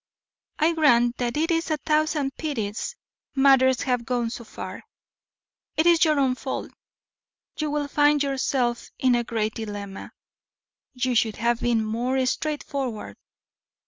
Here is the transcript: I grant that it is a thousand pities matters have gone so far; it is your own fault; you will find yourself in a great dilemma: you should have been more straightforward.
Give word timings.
I 0.57 0.73
grant 0.73 1.17
that 1.17 1.37
it 1.37 1.51
is 1.51 1.69
a 1.69 1.77
thousand 1.77 2.35
pities 2.35 2.95
matters 3.35 3.83
have 3.83 4.03
gone 4.03 4.31
so 4.31 4.43
far; 4.43 4.81
it 5.77 5.85
is 5.85 6.03
your 6.03 6.19
own 6.19 6.33
fault; 6.33 6.71
you 7.59 7.69
will 7.69 7.87
find 7.87 8.23
yourself 8.23 8.89
in 8.97 9.13
a 9.13 9.23
great 9.23 9.53
dilemma: 9.53 10.11
you 10.95 11.13
should 11.13 11.35
have 11.35 11.59
been 11.59 11.85
more 11.85 12.25
straightforward. 12.25 13.15